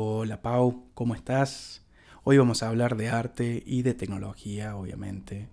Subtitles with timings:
[0.00, 1.82] Hola Pau, ¿cómo estás?
[2.22, 5.48] Hoy vamos a hablar de arte y de tecnología, obviamente.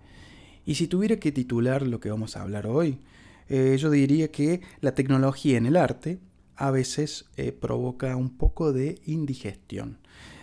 [0.64, 3.00] Y si tuviera que titular lo que vamos a hablar hoy,
[3.48, 6.20] eh, yo diría que la tecnología en el arte
[6.54, 9.98] a veces eh, provoca un poco de indigestión.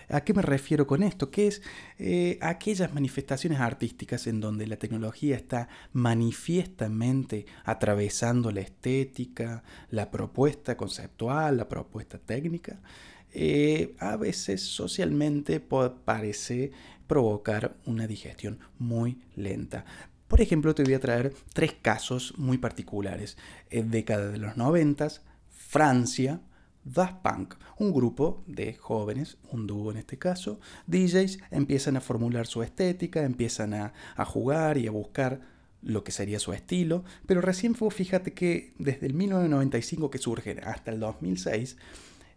[0.10, 1.32] ¿A qué me refiero con esto?
[1.32, 1.62] Que es
[1.98, 10.76] eh, aquellas manifestaciones artísticas en donde la tecnología está manifiestamente atravesando la estética, la propuesta
[10.76, 12.82] conceptual, la propuesta técnica,
[13.34, 16.72] eh, a veces socialmente parece
[17.08, 19.86] provocar una digestión muy lenta.
[20.28, 23.38] Por ejemplo, te voy a traer tres casos muy particulares.
[23.70, 25.10] En década de los 90,
[25.52, 26.42] Francia,
[26.84, 32.48] Daft Punk, un grupo de jóvenes, un dúo en este caso, DJs, empiezan a formular
[32.48, 33.94] su estética, empiezan a,
[34.26, 35.42] jugar y a buscar
[35.82, 40.60] lo que sería su estilo, pero recién fue, fíjate que desde el 1995 que surgen
[40.64, 41.78] hasta el 2006,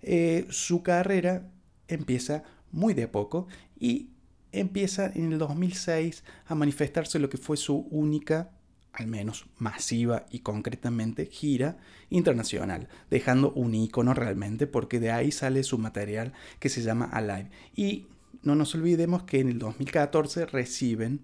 [0.09, 1.51] eh, su carrera
[1.88, 4.10] empieza muy de poco y
[4.52, 8.52] empieza en el 2006 a manifestarse lo que fue su única
[8.93, 11.76] al menos masiva y concretamente, gira
[12.09, 17.51] internacional, dejando un icono realmente, porque de ahí sale su material que se llama Alive.
[17.74, 18.07] Y
[18.43, 21.20] no nos olvidemos que en el 2014 reciben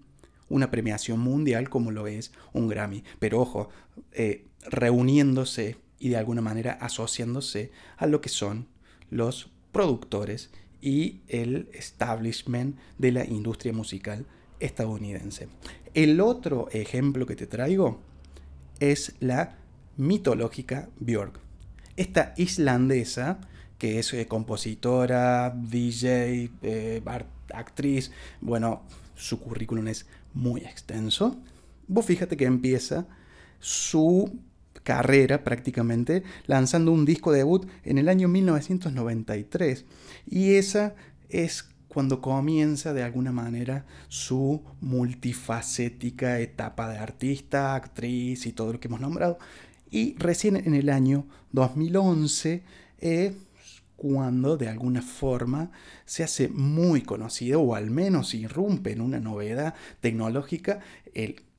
[0.49, 3.03] una premiación mundial como lo es un Grammy.
[3.17, 3.69] Pero ojo,
[4.11, 8.67] eh, reuniéndose y de alguna manera asociándose a lo que son
[9.13, 10.49] los productores
[10.81, 14.25] y el establishment de la industria musical
[14.59, 15.47] estadounidense.
[15.93, 17.99] El otro ejemplo que te traigo
[18.79, 19.55] es la
[19.97, 21.39] mitológica Björk.
[21.95, 23.39] Esta islandesa,
[23.77, 27.01] que es eh, compositora, DJ, eh,
[27.53, 28.83] actriz, bueno,
[29.15, 31.37] su currículum es muy extenso.
[31.87, 33.05] Vos fíjate que empieza
[33.59, 34.39] su
[34.83, 39.85] carrera prácticamente lanzando un disco debut en el año 1993
[40.29, 40.95] y esa
[41.29, 48.79] es cuando comienza de alguna manera su multifacética etapa de artista, actriz y todo lo
[48.79, 49.37] que hemos nombrado.
[49.91, 52.63] Y recién en el año 2011
[52.99, 53.33] es
[53.95, 55.71] cuando de alguna forma
[56.05, 60.79] se hace muy conocido o al menos irrumpe en una novedad tecnológica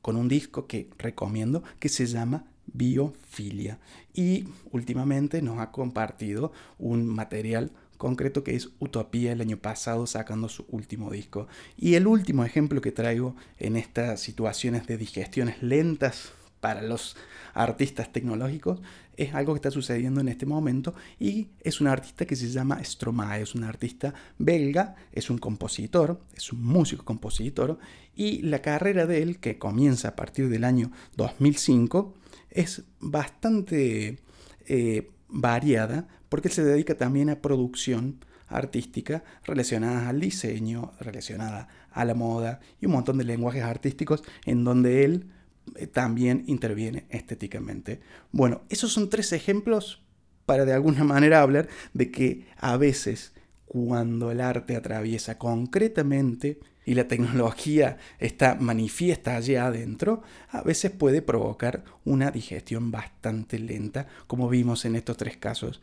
[0.03, 3.79] con un disco que recomiendo que se llama Biofilia.
[4.15, 10.49] Y últimamente nos ha compartido un material concreto que es Utopía el año pasado sacando
[10.49, 11.47] su último disco.
[11.77, 17.17] Y el último ejemplo que traigo en estas situaciones de digestiones lentas para los
[17.53, 18.81] artistas tecnológicos
[19.17, 22.83] es algo que está sucediendo en este momento y es un artista que se llama
[22.83, 27.79] Stromae, es un artista belga, es un compositor, es un músico compositor
[28.17, 32.15] y la carrera de él que comienza a partir del año 2005
[32.55, 34.19] es bastante
[34.67, 42.15] eh, variada porque se dedica también a producción artística relacionada al diseño, relacionada a la
[42.15, 45.31] moda y un montón de lenguajes artísticos en donde él
[45.77, 48.01] eh, también interviene estéticamente.
[48.33, 50.03] Bueno, esos son tres ejemplos
[50.47, 53.33] para de alguna manera hablar de que a veces
[53.67, 61.23] cuando el arte atraviesa concretamente y la tecnología está manifiesta allá adentro, a veces puede
[61.23, 65.83] provocar una digestión bastante lenta, como vimos en estos tres casos.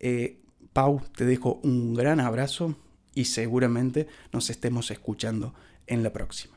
[0.00, 0.38] Eh,
[0.72, 2.76] Pau, te dejo un gran abrazo
[3.14, 5.54] y seguramente nos estemos escuchando
[5.86, 6.56] en la próxima.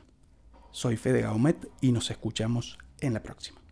[0.70, 3.65] Soy Fede Gaumet y nos escuchamos en la próxima.